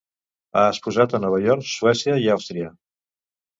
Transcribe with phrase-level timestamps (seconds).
[0.55, 2.75] Ha exposat a Nova York, Suècia, i Àustria.